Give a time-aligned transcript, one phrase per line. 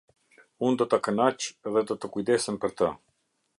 [0.69, 1.45] Unë do ta kënaq
[1.77, 2.93] dhe do të kujdesem për të.